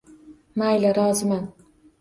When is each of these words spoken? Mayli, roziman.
Mayli, 0.61 0.95
roziman. 1.01 1.47